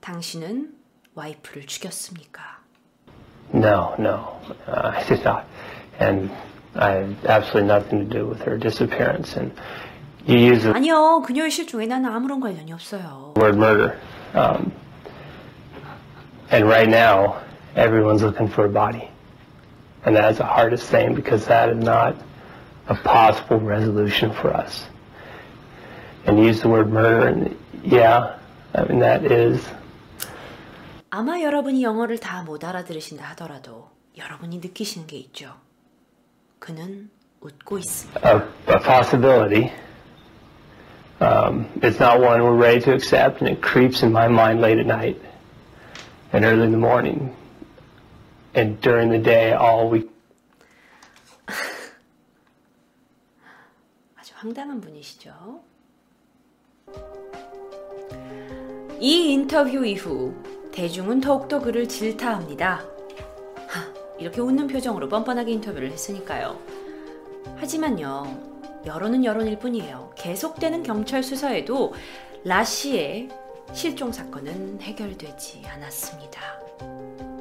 당신은 0.00 0.70
와이프를 1.14 1.66
죽였습니까? 1.66 2.42
No, 3.52 3.94
no, 3.98 4.40
uh, 4.66 4.92
I 4.94 5.02
did 5.04 5.22
not. 5.24 5.44
And 5.98 6.30
I 6.74 6.90
had 6.90 7.16
absolutely 7.26 7.68
nothing 7.68 7.98
to 8.00 8.04
do 8.04 8.26
with 8.26 8.40
her 8.42 8.58
disappearance. 8.58 9.36
And 9.36 9.52
you 10.26 10.38
use 10.38 10.62
the 10.62 10.72
아니요, 10.72 11.22
그녀의 11.22 11.50
실종에 11.50 11.86
나는 11.86 12.10
아무런 12.10 12.40
관련이 12.40 12.72
없어요. 12.72 13.34
word 13.36 13.56
murder. 13.56 13.96
Um, 14.34 14.72
and 16.50 16.66
right 16.68 16.88
now, 16.88 17.36
everyone's 17.76 18.22
looking 18.22 18.48
for 18.48 18.64
a 18.64 18.68
body. 18.68 19.08
And 20.04 20.14
that's 20.16 20.38
the 20.38 20.44
hardest 20.44 20.90
thing 20.90 21.14
because 21.14 21.46
that 21.46 21.70
is 21.70 21.82
not 21.82 22.16
a 22.88 22.94
possible 22.94 23.58
resolution 23.60 24.32
for 24.32 24.52
us. 24.52 24.86
And 26.26 26.38
you 26.38 26.46
use 26.46 26.60
the 26.60 26.68
word 26.68 26.92
murder, 26.92 27.28
and 27.28 27.56
yeah, 27.82 28.36
I 28.74 28.82
mean, 28.84 29.00
that 29.00 29.24
is 29.24 29.60
아마 31.10 31.40
여러분이 31.40 31.82
영어를 31.82 32.18
다 32.18 32.42
못 32.42 32.64
알아들으신다 32.64 33.24
하더라도 33.30 33.88
여러분이 34.16 34.58
느끼시는 34.58 35.06
게 35.06 35.16
있죠. 35.18 35.54
그는 36.58 37.08
웃고 37.40 37.78
있습니다. 37.78 38.20
a, 38.28 38.36
a 38.68 38.78
possibility. 38.80 39.70
Um, 41.20 41.66
it's 41.82 42.00
not 42.00 42.18
one 42.20 42.42
we're 42.42 42.56
ready 42.56 42.80
to 42.80 42.92
accept, 42.92 43.40
and 43.40 43.48
it 43.48 43.62
creeps 43.62 44.02
in 44.02 44.10
my 44.12 44.26
mind 44.28 44.60
late 44.60 44.78
at 44.80 44.86
night 44.86 45.20
and 46.32 46.44
early 46.44 46.64
in 46.64 46.72
the 46.72 46.78
morning. 46.78 47.34
And 48.54 48.80
during 48.80 49.10
the 49.10 49.18
day, 49.22 49.52
all 49.52 49.88
we 49.88 50.08
아주 54.16 54.32
황당한 54.36 54.80
분이시죠. 54.80 55.30
이 58.99 59.31
인터뷰 59.31 59.85
이후 59.85 60.33
대중은 60.73 61.21
더욱더 61.21 61.61
그를 61.61 61.87
질타합니다. 61.87 62.83
하, 63.67 63.93
이렇게 64.19 64.41
웃는 64.41 64.67
표정으로 64.67 65.07
뻔뻔하게 65.07 65.53
인터뷰를 65.53 65.89
했으니까요. 65.91 66.59
하지만요, 67.55 68.83
여론은 68.85 69.23
여론일 69.23 69.59
뿐이에요. 69.59 70.11
계속되는 70.15 70.83
경찰 70.83 71.23
수사에도 71.23 71.93
라 72.43 72.65
씨의 72.65 73.29
실종 73.71 74.11
사건은 74.11 74.81
해결되지 74.81 75.63
않았습니다. 75.65 76.41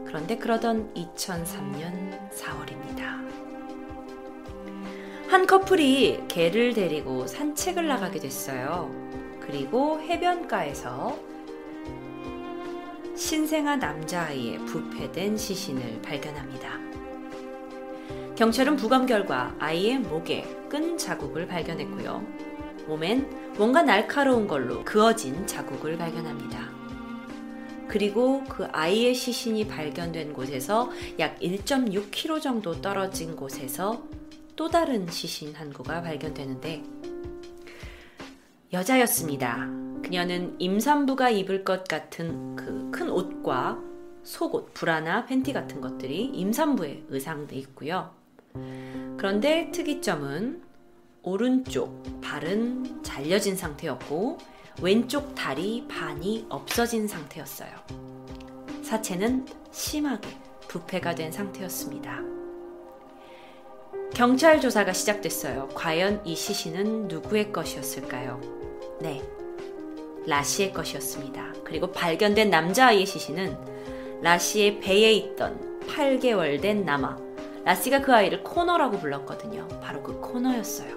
그런데 0.07 0.37
그러던 0.37 0.95
2003년 0.95 2.31
4월입니다. 2.31 3.19
한 5.29 5.47
커플이 5.47 6.23
개를 6.29 6.73
데리고 6.73 7.27
산책을 7.27 7.87
나가게 7.87 8.21
됐어요. 8.21 8.91
그리고 9.41 10.01
해변가에서 10.01 11.38
신생아 13.19 13.77
남자아이의 13.77 14.59
부패된 14.65 15.37
시신을 15.37 16.03
발견합니다. 16.03 16.79
경찰은 18.37 18.77
부검 18.77 19.07
결과 19.07 19.55
아이의 19.59 19.99
목에 19.99 20.45
끈 20.69 20.97
자국을 20.97 21.49
발견했고요. 21.49 22.25
몸엔 22.87 23.55
뭔가 23.57 23.83
날카로운 23.83 24.47
걸로 24.47 24.85
그어진 24.85 25.45
자국을 25.49 25.99
발견합니다. 25.99 26.71
그리고 27.89 28.45
그 28.45 28.67
아이의 28.67 29.17
시신이 29.17 29.67
발견된 29.67 30.33
곳에서 30.33 30.89
약 31.19 31.41
1.6km 31.41 32.41
정도 32.41 32.81
떨어진 32.81 33.35
곳에서 33.35 34.01
또 34.55 34.71
다른 34.71 35.11
시신 35.11 35.57
한 35.57 35.73
구가 35.73 36.03
발견되는데 36.03 36.85
여자였습니다. 38.73 39.88
그녀는 40.03 40.57
임산부가 40.59 41.31
입을 41.31 41.65
것 41.65 41.85
같은 41.85 42.57
그 42.57 42.79
큰 42.99 43.11
옷과 43.11 43.79
속옷, 44.25 44.75
브라나 44.75 45.25
팬티 45.25 45.53
같은 45.53 45.81
것들이 45.81 46.25
임산부의 46.25 47.05
의상돼 47.09 47.57
있고요. 47.57 48.11
그런데 49.17 49.71
특이점은 49.73 50.63
오른쪽 51.23 52.03
발은 52.21 53.03
잘려진 53.03 53.57
상태였고 53.57 54.39
왼쪽 54.83 55.35
다리 55.35 55.87
반이 55.89 56.47
없어진 56.49 57.07
상태였어요. 57.07 57.71
사체는 58.83 59.47
심하게 59.71 60.29
부패가 60.67 61.15
된 61.15 61.31
상태였습니다. 61.31 62.21
경찰 64.15 64.61
조사가 64.61 64.93
시작됐어요. 64.93 65.69
과연 65.75 66.23
이 66.25 66.35
시신은 66.35 67.09
누구의 67.09 67.53
것이었을까요? 67.53 68.41
네. 69.01 69.23
라시의 70.29 70.73
것이었습니다. 70.73 71.55
그리고 71.65 71.91
발견된 71.91 72.51
남자아이의 72.51 73.07
시신은 73.07 73.57
라시의 74.21 74.81
배에 74.81 75.13
있던 75.13 75.81
8개월 75.87 76.61
된 76.61 76.85
남아. 76.85 77.17
라시가 77.65 78.01
그 78.03 78.15
아이를 78.15 78.43
코너라고 78.43 78.99
불렀거든요. 78.99 79.67
바로 79.81 80.03
그 80.03 80.21
코너였어요. 80.21 80.97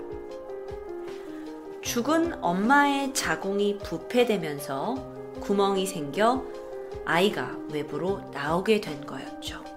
죽은 1.82 2.44
엄마의 2.44 3.14
자궁이 3.14 3.80
부패되면서 3.80 4.96
구멍이 5.40 5.86
생겨 5.86 6.44
아이가 7.06 7.58
외부로 7.72 8.22
나오게 8.34 8.82
된 8.82 9.06
거였죠. 9.06 9.71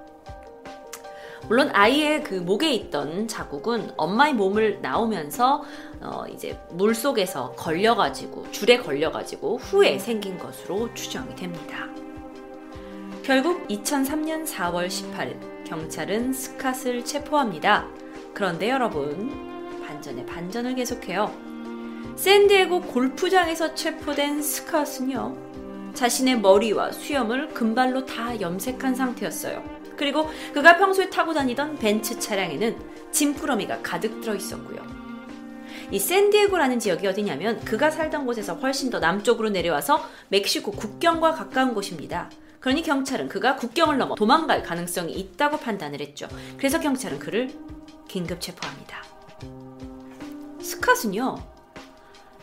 물론 1.49 1.71
아이의 1.73 2.25
그 2.25 2.35
목에 2.35 2.73
있던 2.73 3.29
자국은 3.29 3.91
엄마의 3.97 4.35
몸을 4.35 4.81
나오면서 4.81 5.63
어 6.01 6.25
이제 6.33 6.59
물 6.71 6.95
속에서 6.95 7.53
걸려가지고 7.53 8.51
줄에 8.51 8.79
걸려가지고 8.79 9.59
후에 9.59 9.99
생긴 9.99 10.39
것으로 10.39 10.93
추정이 10.95 11.35
됩니다. 11.37 11.87
결국 13.23 13.67
2003년 13.69 14.47
4월 14.47 14.87
18일 14.89 15.65
경찰은 15.65 16.33
스캇을 16.33 17.05
체포합니다. 17.05 17.89
그런데 18.33 18.71
여러분 18.71 19.81
반전에 19.87 20.25
반전을 20.25 20.75
계속해요. 20.75 21.33
샌디에고 22.17 22.83
골프장에서 22.83 23.75
체포된 23.75 24.41
스캇은요 24.41 25.95
자신의 25.95 26.41
머리와 26.41 26.93
수염을 26.93 27.49
금발로 27.49 28.07
다 28.07 28.41
염색한 28.41 28.95
상태였어요. 28.95 29.84
그리고 29.97 30.29
그가 30.53 30.77
평소에 30.77 31.11
타고 31.11 31.33
다니던 31.33 31.77
벤츠 31.77 32.19
차량에는 32.19 32.77
짐꾸러미가 33.13 33.83
가득 33.83 34.21
들어 34.21 34.35
있었고요. 34.35 34.85
이 35.91 35.99
샌디에고라는 35.99 36.79
지역이 36.79 37.07
어디냐면 37.07 37.61
그가 37.61 37.91
살던 37.91 38.27
곳에서 38.27 38.55
훨씬 38.55 38.91
더 38.91 38.99
남쪽으로 38.99 39.51
내려와서 39.51 40.05
멕시코 40.29 40.73
국경과 40.73 41.33
가까운 41.33 41.75
곳입니다. 41.75 42.31
그러니 42.61 42.83
경찰은 42.83 43.29
그가 43.29 43.57
국경을 43.57 43.99
넘어 43.99 44.15
도망갈 44.15 44.63
가능성이 44.63 45.13
있다고 45.13 45.59
판단을 45.59 46.01
했죠. 46.01 46.27
그래서 46.57 46.81
경찰은 46.81 47.19
그를 47.19 47.51
긴급 48.09 48.41
체포합니다. 48.41 49.03
스캇은요, 50.61 51.37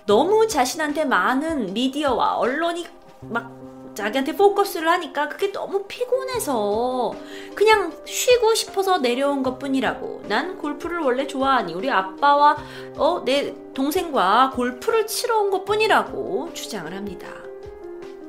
너무 0.05 0.47
자신한테 0.47 1.05
많은 1.05 1.73
미디어와 1.73 2.35
언론이 2.35 2.85
막 3.21 3.60
자기한테 4.01 4.35
포커스를 4.35 4.89
하니까 4.89 5.29
그게 5.29 5.51
너무 5.51 5.83
피곤해서 5.87 7.13
그냥 7.53 7.93
쉬고 8.03 8.55
싶어서 8.55 8.97
내려온 8.97 9.43
것 9.43 9.59
뿐이라고. 9.59 10.23
난 10.27 10.57
골프를 10.57 10.99
원래 10.99 11.27
좋아하니 11.27 11.73
우리 11.75 11.89
아빠와 11.91 12.57
어, 12.97 13.21
내 13.23 13.53
동생과 13.75 14.53
골프를 14.55 15.05
치러 15.05 15.39
온 15.39 15.51
것 15.51 15.65
뿐이라고 15.65 16.53
주장을 16.53 16.91
합니다. 16.93 17.27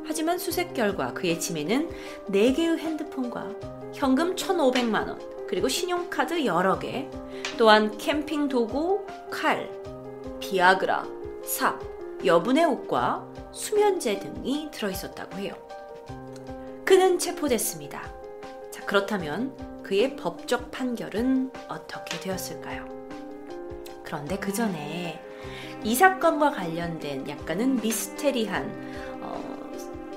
하지만 0.04 0.38
수색 0.38 0.74
결과 0.74 1.12
그의 1.14 1.38
짐에는 1.40 1.88
4개의 2.30 2.78
핸드폰과 2.78 3.48
현금 3.94 4.34
1,500만 4.34 5.08
원, 5.08 5.20
그리고 5.46 5.68
신용카드 5.68 6.44
여러 6.44 6.78
개, 6.80 7.08
또한 7.56 7.96
캠핑 7.96 8.48
도구, 8.48 9.06
칼, 9.30 9.70
비아그라, 10.40 11.06
삽, 11.44 11.78
여분의 12.24 12.64
옷과 12.64 13.26
수면제 13.52 14.20
등이 14.20 14.70
들어있었다고 14.70 15.38
해요. 15.38 15.54
그는 16.84 17.18
체포됐습니다. 17.18 18.02
자, 18.70 18.84
그렇다면 18.84 19.56
그의 19.82 20.16
법적 20.16 20.70
판결은 20.70 21.50
어떻게 21.68 22.20
되었을까요? 22.20 22.86
그런데 24.04 24.38
그 24.38 24.52
전에 24.52 25.20
이 25.82 25.94
사건과 25.94 26.52
관련된 26.52 27.28
약간은 27.28 27.76
미스테리한 27.76 29.20
어, 29.22 29.42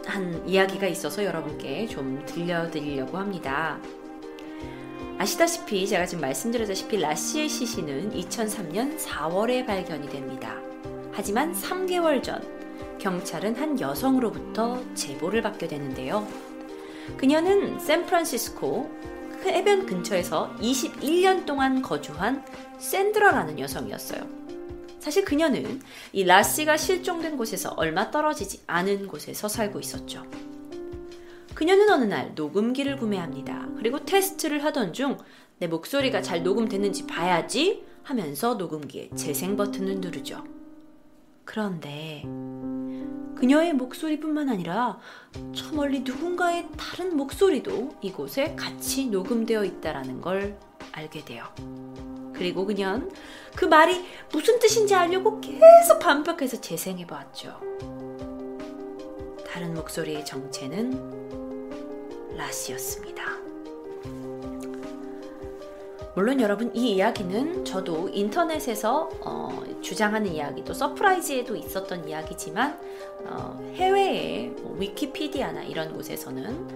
한 0.06 0.48
이야기가 0.48 0.86
있어서 0.88 1.24
여러분께 1.26 1.88
좀 1.88 2.24
들려드리려고 2.26 3.18
합니다. 3.18 3.80
아시다시피 5.18 5.88
제가 5.88 6.06
지금 6.06 6.22
말씀드렸다시피 6.22 7.00
라시의 7.00 7.50
시신은 7.50 8.12
2003년 8.12 9.00
4월에 9.00 9.66
발견이 9.66 10.10
됩니다. 10.10 10.60
하지만 11.16 11.54
3개월 11.54 12.22
전 12.22 12.42
경찰은 13.00 13.56
한 13.56 13.80
여성으로부터 13.80 14.82
제보를 14.94 15.42
받게 15.42 15.68
되는데요. 15.68 16.28
그녀는 17.18 17.80
샌프란시스코 17.80 18.90
그 19.42 19.50
해변 19.50 19.86
근처에서 19.86 20.54
21년 20.60 21.46
동안 21.46 21.82
거주한 21.82 22.44
샌드라라는 22.78 23.60
여성이었어요. 23.60 24.28
사실 25.00 25.24
그녀는 25.24 25.82
이 26.14 26.24
라시가 26.24 26.78
실종된 26.78 27.38
곳에서 27.38 27.70
얼마 27.78 28.12
떨어지지 28.12 28.64
않은 28.68 29.08
곳에서 29.08 29.48
살고 29.48 29.80
있었죠. 29.80 30.26
그녀는 31.54 31.90
어느 31.90 32.04
날 32.04 32.34
녹음기를 32.36 32.98
구매합니다. 32.98 33.70
그리고 33.78 34.04
테스트를 34.04 34.64
하던 34.64 34.94
중 34.94 35.18
내 35.58 35.68
목소리가 35.68 36.22
잘 36.22 36.44
녹음됐는지 36.44 37.08
봐야지 37.08 37.86
하면서 38.04 38.56
녹음기에 38.56 39.12
재생 39.16 39.56
버튼을 39.56 39.96
누르죠. 40.02 40.44
그런데 41.46 42.24
그녀의 43.36 43.74
목소리뿐만 43.74 44.50
아니라 44.50 45.00
저 45.56 45.72
멀리 45.74 46.00
누군가의 46.02 46.68
다른 46.78 47.16
목소리도 47.16 47.98
이곳에 48.02 48.56
같이 48.56 49.08
녹음되어 49.08 49.64
있다라는 49.64 50.22
걸 50.22 50.58
알게 50.92 51.24
돼요. 51.24 51.46
그리고 52.34 52.66
그녀는 52.66 53.12
그 53.56 53.66
말이 53.66 54.04
무슨 54.32 54.60
뜻인지 54.60 54.96
알려고 54.96 55.40
계속 55.40 56.00
반복해서 56.00 56.60
재생해 56.60 57.06
보았죠. 57.06 57.60
다른 59.48 59.74
목소리의 59.74 60.26
정체는 60.26 61.26
라시였습니다. 62.36 63.45
물론 66.16 66.40
여러분 66.40 66.72
이 66.74 66.94
이야기는 66.94 67.66
저도 67.66 68.10
인터넷에서 68.10 69.10
어, 69.22 69.62
주장하는 69.82 70.32
이야기도 70.34 70.74
서프라이즈에도 70.74 71.56
있었던 71.58 72.08
이야기지만 72.08 72.80
어, 73.26 73.72
해외의 73.76 74.50
뭐 74.62 74.78
위키피디아나 74.80 75.64
이런 75.64 75.94
곳에서는 75.94 76.68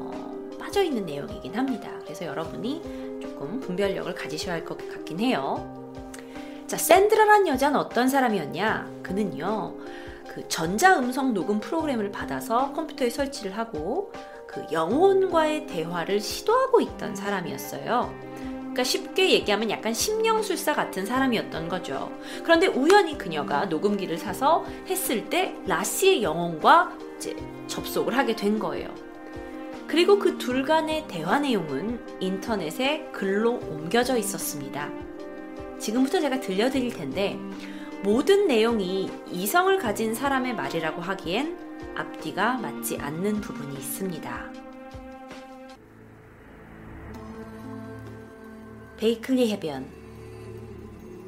어, 0.00 0.58
빠져 0.58 0.82
있는 0.82 1.06
내용이긴 1.06 1.54
합니다. 1.54 1.90
그래서 2.02 2.24
여러분이 2.26 3.20
조금 3.22 3.60
분별력을 3.60 4.12
가지셔야 4.14 4.54
할 4.56 4.64
것 4.64 4.76
같긴 4.76 5.20
해요. 5.20 5.92
자, 6.66 6.76
샌드라란 6.76 7.46
여자는 7.46 7.78
어떤 7.78 8.08
사람이었냐? 8.08 8.90
그는요, 9.02 9.74
그 10.26 10.46
전자음성 10.48 11.32
녹음 11.34 11.60
프로그램을 11.60 12.10
받아서 12.10 12.72
컴퓨터에 12.72 13.08
설치를 13.10 13.56
하고 13.56 14.12
그 14.46 14.66
영혼과의 14.72 15.66
대화를 15.66 16.20
시도하고 16.20 16.80
있던 16.80 17.14
사람이었어요. 17.14 18.27
그러니까 18.78 18.84
쉽게 18.84 19.32
얘기하면 19.32 19.70
약간 19.70 19.92
심령술사 19.92 20.72
같은 20.72 21.04
사람이었던 21.04 21.68
거죠. 21.68 22.12
그런데 22.44 22.68
우연히 22.68 23.18
그녀가 23.18 23.64
녹음기를 23.64 24.18
사서 24.18 24.64
했을 24.86 25.28
때 25.28 25.56
라시의 25.66 26.22
영혼과 26.22 26.96
이제 27.16 27.34
접속을 27.66 28.16
하게 28.16 28.36
된 28.36 28.60
거예요. 28.60 28.88
그리고 29.88 30.20
그 30.20 30.38
둘 30.38 30.62
간의 30.64 31.06
대화 31.08 31.40
내용은 31.40 31.98
인터넷에 32.20 33.08
글로 33.10 33.54
옮겨져 33.54 34.16
있었습니다. 34.16 34.90
지금부터 35.80 36.20
제가 36.20 36.38
들려드릴 36.38 36.92
텐데 36.92 37.36
모든 38.04 38.46
내용이 38.46 39.10
이성을 39.32 39.76
가진 39.78 40.14
사람의 40.14 40.54
말이라고 40.54 41.02
하기엔 41.02 41.58
앞뒤가 41.96 42.58
맞지 42.58 42.98
않는 42.98 43.40
부분이 43.40 43.74
있습니다. 43.74 44.52
베이클리 48.98 49.50
해변. 49.52 49.86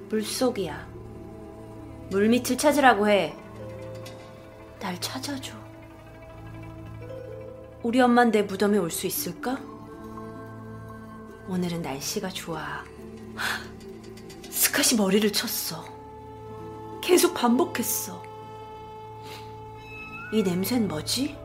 물속이야. 0.09 0.88
물밑을 2.11 2.59
찾으라고 2.59 3.09
해. 3.09 3.37
날 4.80 5.00
찾아줘. 5.00 5.52
우리 7.83 8.00
엄만 8.00 8.30
내 8.33 8.42
무덤에 8.42 8.76
올 8.78 8.90
수 8.90 9.06
있을까? 9.06 9.59
오늘은 11.48 11.83
날씨가 11.83 12.28
좋아. 12.30 12.85
스카시 14.50 14.96
머리를 14.96 15.33
쳤어. 15.33 15.85
계속 17.00 17.35
반복했어. 17.35 18.22
이 20.33 20.42
냄새는 20.42 20.88
뭐지? 20.88 21.37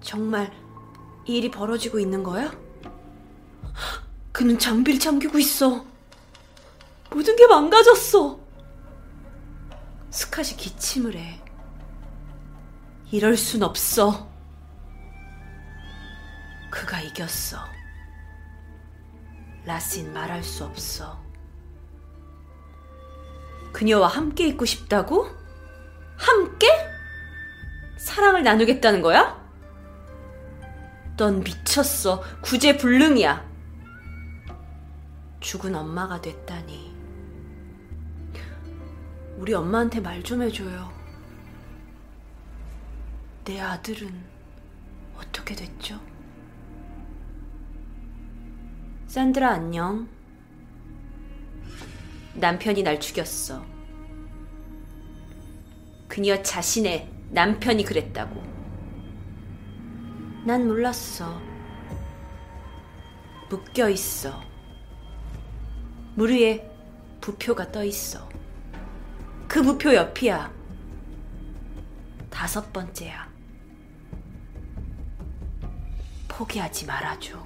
정말 0.00 0.52
일이 1.26 1.50
벌어지고 1.50 1.98
있는 2.00 2.22
거야? 2.22 2.52
그는 4.38 4.56
장비를 4.56 5.00
잠기고 5.00 5.36
있어. 5.40 5.84
모든 7.10 7.34
게 7.34 7.48
망가졌어. 7.48 8.38
스카시 10.10 10.56
기침을 10.56 11.16
해. 11.16 11.42
이럴 13.10 13.36
순 13.36 13.64
없어. 13.64 14.30
그가 16.70 17.00
이겼어. 17.00 17.58
라신 19.64 20.12
말할 20.12 20.44
수 20.44 20.64
없어. 20.64 21.20
그녀와 23.72 24.06
함께 24.06 24.46
있고 24.46 24.66
싶다고? 24.66 25.28
함께? 26.16 26.68
사랑을 27.98 28.44
나누겠다는 28.44 29.02
거야? 29.02 29.44
넌 31.16 31.42
미쳤어. 31.42 32.22
구제불능이야. 32.42 33.47
죽은 35.40 35.74
엄마가 35.74 36.20
됐다니. 36.20 36.96
우리 39.38 39.54
엄마한테 39.54 40.00
말 40.00 40.22
좀 40.22 40.42
해줘요. 40.42 40.92
내 43.44 43.60
아들은 43.60 44.12
어떻게 45.16 45.54
됐죠? 45.54 46.00
산드라 49.06 49.52
안녕. 49.52 50.08
남편이 52.34 52.82
날 52.82 53.00
죽였어. 53.00 53.64
그녀 56.08 56.42
자신의 56.42 57.10
남편이 57.30 57.84
그랬다고. 57.84 58.42
난 60.44 60.66
몰랐어. 60.66 61.40
묶여 63.48 63.88
있어. 63.88 64.47
물 66.18 66.32
위에 66.32 66.68
부표가 67.20 67.70
떠 67.70 67.84
있어. 67.84 68.28
그 69.46 69.62
부표 69.62 69.94
옆이야. 69.94 70.52
다섯 72.28 72.72
번째야. 72.72 73.28
포기하지 76.26 76.86
말아줘. 76.86 77.38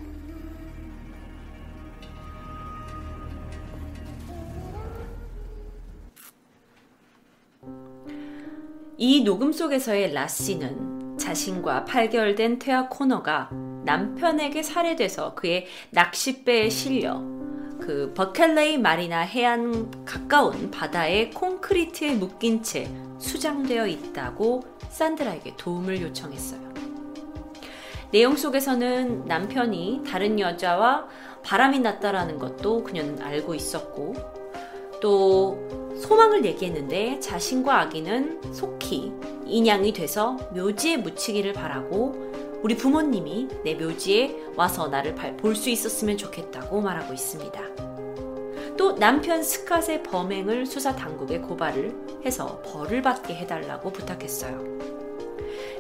이 8.96 9.22
녹음 9.22 9.52
속에서의 9.52 10.14
라씨는 10.14 11.18
자신과 11.18 11.84
8개월 11.86 12.34
된 12.34 12.58
태아 12.58 12.88
코너가 12.88 13.50
남편에게 13.84 14.62
살해돼서 14.62 15.34
그의 15.34 15.66
낚싯배에 15.90 16.70
실려 16.70 17.41
그 17.84 18.12
버켈레이 18.14 18.78
마리나 18.78 19.22
해안 19.22 20.04
가까운 20.04 20.70
바다에 20.70 21.30
콘크리트에 21.30 22.14
묶인 22.14 22.62
채 22.62 22.88
수장되어 23.18 23.88
있다고 23.88 24.62
산드라에게 24.88 25.56
도움을 25.56 26.00
요청했어요. 26.00 26.60
내용 28.12 28.36
속에서는 28.36 29.24
남편이 29.24 30.02
다른 30.06 30.38
여자와 30.38 31.08
바람이 31.42 31.80
났다라는 31.80 32.38
것도 32.38 32.84
그녀는 32.84 33.20
알고 33.20 33.52
있었고 33.52 34.14
또 35.00 35.90
소망을 35.98 36.44
얘기했는데 36.44 37.18
자신과 37.18 37.80
아기는 37.80 38.52
속히 38.52 39.12
인양이 39.44 39.92
돼서 39.92 40.34
묘지에 40.54 40.98
묻히기를 40.98 41.52
바라고 41.52 42.51
우리 42.62 42.76
부모님이 42.76 43.48
내 43.64 43.74
묘지에 43.74 44.36
와서 44.56 44.88
나를 44.88 45.14
볼 45.36 45.56
수 45.56 45.68
있었으면 45.70 46.16
좋겠다고 46.16 46.80
말하고 46.80 47.12
있습니다. 47.12 47.60
또 48.76 48.94
남편 48.96 49.42
스캇의 49.42 50.02
범행을 50.04 50.66
수사 50.66 50.94
당국에 50.94 51.38
고발을 51.40 51.94
해서 52.24 52.62
벌을 52.64 53.02
받게 53.02 53.34
해달라고 53.34 53.92
부탁했어요. 53.92 54.78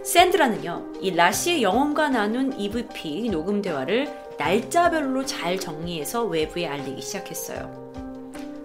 샌드라는요, 0.02 0.92
이 1.00 1.14
라시의 1.14 1.62
영혼과 1.62 2.10
나눈 2.10 2.52
EVP 2.58 3.30
녹음 3.30 3.62
대화를 3.62 4.12
날짜별로 4.36 5.24
잘 5.24 5.58
정리해서 5.58 6.24
외부에 6.24 6.66
알리기 6.66 7.00
시작했어요. 7.00 7.92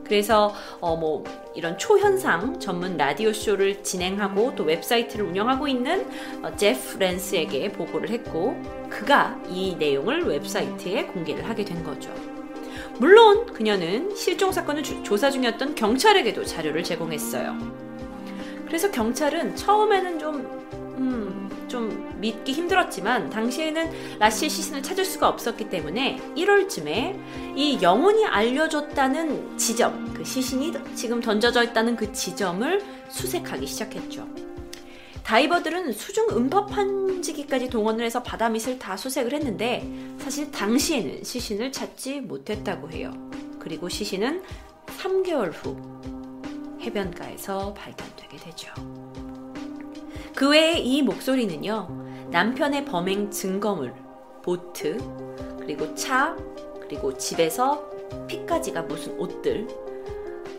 그래서 0.07 0.53
어 0.79 0.97
뭐 0.97 1.23
이런 1.53 1.77
초현상 1.77 2.59
전문 2.59 2.97
라디오 2.97 3.33
쇼를 3.33 3.83
진행하고 3.83 4.55
또 4.55 4.63
웹사이트를 4.63 5.25
운영하고 5.25 5.67
있는 5.67 6.07
어, 6.43 6.55
제프 6.55 6.97
랜스에게 6.97 7.71
보고를 7.71 8.09
했고 8.09 8.55
그가 8.89 9.39
이 9.47 9.75
내용을 9.77 10.23
웹사이트에 10.23 11.05
공개를 11.07 11.47
하게 11.47 11.65
된 11.65 11.83
거죠. 11.83 12.11
물론 12.99 13.45
그녀는 13.47 14.15
실종 14.15 14.51
사건을 14.51 14.83
주, 14.83 15.03
조사 15.03 15.29
중이었던 15.29 15.75
경찰에게도 15.75 16.45
자료를 16.45 16.83
제공했어요. 16.83 17.57
그래서 18.65 18.89
경찰은 18.91 19.55
처음에는 19.55 20.19
좀, 20.19 20.35
음, 20.97 21.46
좀 21.67 22.17
믿기 22.19 22.53
힘들었지만 22.53 23.29
당시에는 23.29 24.19
라시의 24.19 24.49
시신을 24.49 24.83
찾을 24.83 25.05
수가 25.05 25.27
없었기 25.27 25.69
때문에 25.69 26.19
1월쯤에 26.35 27.55
이 27.55 27.79
영혼이 27.81 28.25
알려줬다는 28.25 29.57
지점, 29.57 30.13
그 30.13 30.23
시신이 30.23 30.73
지금 30.95 31.21
던져져 31.21 31.63
있다는 31.63 31.95
그 31.95 32.11
지점을 32.11 32.81
수색하기 33.09 33.67
시작했죠. 33.67 34.27
다이버들은 35.23 35.91
수중 35.91 36.29
음파 36.29 36.67
판지기까지 36.67 37.69
동원을 37.69 38.05
해서 38.05 38.23
바다 38.23 38.47
밑을 38.47 38.79
다 38.79 38.95
수색을 38.95 39.33
했는데 39.33 39.85
사실 40.19 40.49
당시에는 40.51 41.23
시신을 41.23 41.73
찾지 41.73 42.21
못했다고 42.21 42.91
해요. 42.91 43.11
그리고 43.59 43.89
시신은 43.89 44.41
3개월 44.85 45.51
후 45.53 45.75
해변가에서 46.81 47.73
발견되게 47.73 48.37
되죠. 48.37 48.71
그 50.37 50.49
외에 50.49 50.77
이 50.77 51.01
목소리는요, 51.01 51.87
남편의 52.29 52.85
범행 52.85 53.31
증거물, 53.31 53.91
보트, 54.43 54.99
그리고 55.59 55.95
차, 55.95 56.37
그리고 56.79 57.17
집에서 57.17 57.83
피까지가 58.27 58.83
무슨 58.83 59.19
옷들, 59.19 59.67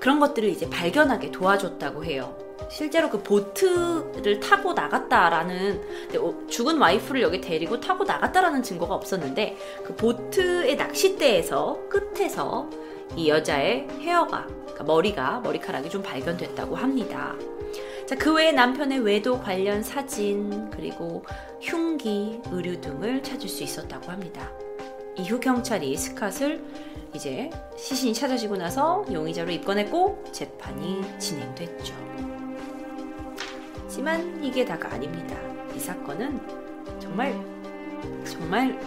그런 0.01 0.19
것들을 0.19 0.49
이제 0.49 0.69
발견하게 0.69 1.31
도와줬다고 1.31 2.05
해요. 2.05 2.37
실제로 2.69 3.09
그 3.09 3.23
보트를 3.23 4.41
타고 4.41 4.73
나갔다라는 4.73 5.81
어, 6.19 6.47
죽은 6.49 6.79
와이프를 6.79 7.23
여기 7.23 7.41
데리고 7.41 7.79
타고 7.79 8.03
나갔다라는 8.03 8.65
증거가 8.65 8.97
없었는데 8.97 9.57
그 9.85 9.95
보트의 9.95 10.75
낚싯대에서 10.75 11.83
끝에서 11.89 12.69
이 13.15 13.29
여자의 13.29 13.87
헤어가 14.01 14.45
그러니까 14.49 14.83
머리가 14.83 15.39
머리카락이 15.39 15.89
좀 15.89 16.03
발견됐다고 16.03 16.75
합니다. 16.75 17.37
자, 18.09 18.17
그 18.17 18.33
외에 18.33 18.53
남편의 18.53 19.01
외도 19.01 19.39
관련 19.39 19.83
사진 19.83 20.71
그리고 20.71 21.27
흉기, 21.61 22.41
의류 22.51 22.81
등을 22.81 23.23
찾을 23.23 23.47
수 23.47 23.63
있었다고 23.63 24.11
합니다. 24.11 24.51
이후 25.15 25.39
경찰이 25.39 25.95
스캇을 25.95 26.59
이제 27.13 27.51
시신이 27.77 28.15
찾아지고 28.15 28.57
나서 28.57 29.05
용의자로 29.13 29.51
입건했고 29.51 30.25
재판이 30.33 31.19
진행됐죠. 31.19 31.95
하지만 33.83 34.43
이게 34.43 34.65
다가 34.65 34.91
아닙니다. 34.91 35.37
이 35.77 35.79
사건은 35.79 36.41
정말 36.99 37.39
정말 38.25 38.81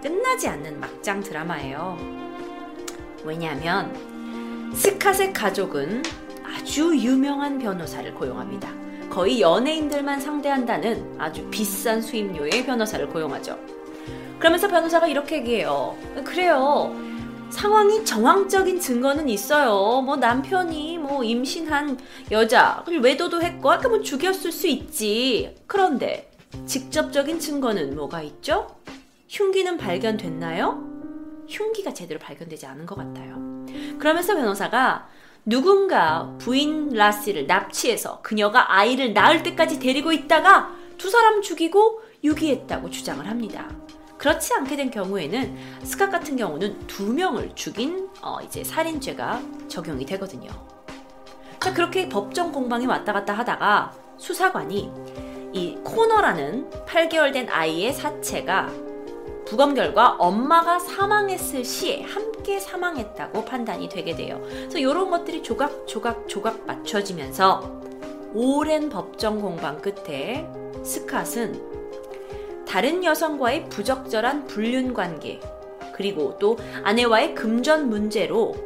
끝나지 0.00 0.46
않는 0.46 0.78
막장 0.78 1.18
드라마예요. 1.18 1.98
왜냐하면 3.24 3.92
스캇의 4.74 5.32
가족은 5.34 6.04
아주 6.54 6.96
유명한 6.96 7.58
변호사를 7.58 8.14
고용합니다. 8.14 8.70
거의 9.10 9.40
연예인들만 9.40 10.20
상대한다는 10.20 11.16
아주 11.18 11.48
비싼 11.50 12.00
수임료의 12.00 12.64
변호사를 12.64 13.08
고용하죠. 13.08 13.58
그러면서 14.38 14.68
변호사가 14.68 15.06
이렇게 15.08 15.36
얘기해요. 15.38 15.96
그래요. 16.24 16.94
상황이 17.50 18.04
정황적인 18.04 18.80
증거는 18.80 19.28
있어요. 19.28 20.00
뭐 20.02 20.16
남편이 20.16 20.98
뭐 20.98 21.22
임신한 21.22 21.98
여자, 22.30 22.84
외도도 22.88 23.42
했고, 23.42 23.70
아까 23.70 23.88
뭐 23.88 24.00
죽였을 24.00 24.50
수 24.50 24.66
있지. 24.66 25.54
그런데 25.66 26.30
직접적인 26.66 27.38
증거는 27.38 27.94
뭐가 27.94 28.22
있죠? 28.22 28.76
흉기는 29.28 29.76
발견됐나요? 29.76 30.92
흉기가 31.48 31.92
제대로 31.92 32.18
발견되지 32.18 32.66
않은 32.66 32.86
것 32.86 32.96
같아요. 32.96 33.36
그러면서 33.98 34.34
변호사가 34.34 35.08
누군가 35.46 36.34
부인 36.38 36.90
라시를 36.90 37.46
납치해서 37.46 38.20
그녀가 38.22 38.74
아이를 38.74 39.12
낳을 39.12 39.42
때까지 39.42 39.78
데리고 39.78 40.10
있다가 40.12 40.74
두 40.96 41.10
사람 41.10 41.42
죽이고 41.42 42.00
유기했다고 42.22 42.88
주장을 42.90 43.26
합니다. 43.28 43.68
그렇지 44.16 44.54
않게 44.54 44.76
된 44.76 44.90
경우에는 44.90 45.56
스캇 45.82 46.10
같은 46.10 46.36
경우는 46.36 46.86
두 46.86 47.12
명을 47.12 47.54
죽인 47.54 48.08
어 48.22 48.38
이제 48.40 48.64
살인죄가 48.64 49.42
적용이 49.68 50.06
되거든요. 50.06 50.50
자 51.60 51.74
그렇게 51.74 52.08
법정 52.08 52.50
공방이 52.50 52.86
왔다 52.86 53.12
갔다 53.12 53.34
하다가 53.34 53.92
수사관이 54.16 54.90
이 55.52 55.76
코너라는 55.84 56.70
8개월 56.86 57.34
된 57.34 57.50
아이의 57.50 57.92
사체가 57.92 58.70
부검 59.54 59.74
결과 59.74 60.16
엄마가 60.18 60.80
사망했을 60.80 61.64
시에 61.64 62.02
함께 62.02 62.58
사망했다고 62.58 63.44
판단이 63.44 63.88
되게 63.88 64.16
돼요. 64.16 64.40
그래서 64.42 64.78
이런 64.78 65.10
것들이 65.10 65.44
조각 65.44 65.86
조각 65.86 66.28
조각 66.28 66.66
맞춰지면서 66.66 67.80
오랜 68.34 68.88
법정 68.88 69.40
공방 69.40 69.80
끝에 69.80 70.50
스캇은 70.82 72.66
다른 72.66 73.04
여성과의 73.04 73.68
부적절한 73.68 74.48
불륜 74.48 74.92
관계, 74.92 75.38
그리고 75.94 76.36
또 76.40 76.58
아내와의 76.82 77.36
금전 77.36 77.88
문제로 77.88 78.56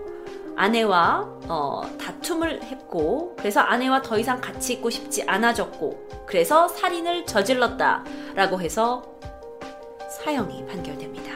아내와 0.57 1.29
어, 1.49 1.83
다툼을 1.99 2.63
했고, 2.63 3.37
그래서 3.37 3.61
아내와 3.61 4.01
더 4.01 4.19
이상 4.19 4.41
같이 4.41 4.73
있고 4.73 4.89
싶지 4.89 5.23
않아졌고, 5.25 6.09
그래서 6.25 6.67
살인을 6.67 7.27
저질렀다 7.27 8.05
라고 8.35 8.59
해서 8.63 9.18
사형이 10.29 10.67
판결됩니다. 10.67 11.33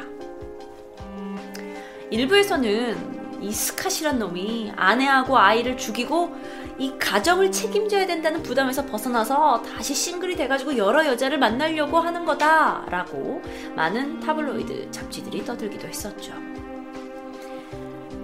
일부에서는 2.11 3.41
이 3.41 3.49
스캇이란 3.49 4.19
놈이 4.19 4.71
아내하고 4.77 5.39
아이를 5.39 5.79
죽이고 5.79 6.31
이 6.79 6.93
가정을 6.99 7.51
책임져야 7.51 8.07
된다는 8.07 8.43
부담에서 8.43 8.85
벗어나서 8.85 9.63
다시 9.63 9.95
싱글이 9.95 10.37
돼가지고 10.37 10.77
여러 10.77 11.07
여자를 11.07 11.39
만나려고 11.39 12.01
하는 12.01 12.27
거다라고 12.27 13.41
많은 13.75 14.21
타블로이드 14.21 14.91
잡지들이 14.91 15.47
떠들기도 15.47 15.89
했었죠. 15.89 16.35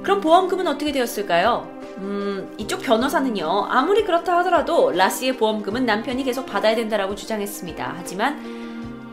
그럼 0.03 0.21
보험금은 0.21 0.67
어떻게 0.67 0.93
되었을까요? 0.93 1.79
음, 1.97 2.55
이쪽 2.59 2.83
변호사는요, 2.83 3.69
아무리 3.71 4.05
그렇다 4.05 4.37
하더라도 4.39 4.93
라스의 4.93 5.39
보험금은 5.39 5.87
남편이 5.87 6.25
계속 6.25 6.45
받아야 6.45 6.77
된다라고 6.77 7.15
주장했습니다. 7.15 7.95
하지만 7.97 8.58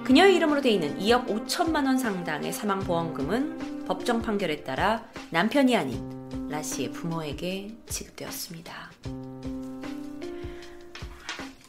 그녀의 0.05 0.35
이름으로 0.35 0.61
돼 0.61 0.69
있는 0.69 0.99
2억 0.99 1.25
5천만 1.25 1.87
원 1.87 1.97
상당의 1.97 2.53
사망 2.53 2.79
보험금은 2.79 3.85
법정 3.87 4.21
판결에 4.21 4.63
따라 4.63 5.03
남편이 5.31 5.75
아닌 5.75 6.47
라시의 6.47 6.91
부모에게 6.91 7.75
지급되었습니다. 7.87 8.91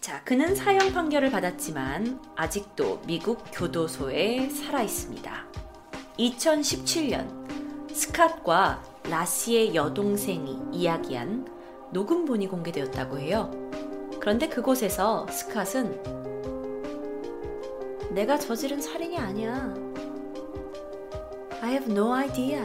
자, 0.02 0.22
그는 0.24 0.54
사형 0.54 0.92
판결을 0.92 1.30
받았지만 1.30 2.20
아직도 2.36 3.00
미국 3.06 3.42
교도소에 3.52 4.50
살아 4.50 4.82
있습니다. 4.82 5.46
2017년 6.18 7.46
스캇과 7.88 8.82
라시의 9.08 9.74
여동생이 9.74 10.58
이야기한 10.72 11.48
녹음본이 11.90 12.48
공개되었다고 12.48 13.18
해요. 13.18 13.50
그런데 14.20 14.46
그곳에서 14.46 15.24
스캇은 15.30 16.25
내가 18.16 18.38
저지른 18.38 18.80
살인이 18.80 19.18
아니야. 19.18 19.74
I 21.60 21.72
have 21.72 21.92
no 21.92 22.14
idea. 22.14 22.64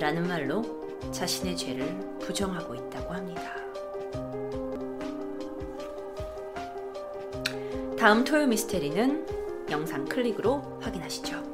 라는 0.00 0.26
말로 0.26 0.64
자신의 1.12 1.56
죄를 1.56 1.86
부정하고 2.18 2.74
있다고 2.74 3.14
합니다. 3.14 3.54
다음 7.96 8.24
토요 8.24 8.48
미스테리는 8.48 9.24
영상 9.70 10.04
클릭으로 10.06 10.80
확인하시죠. 10.80 11.47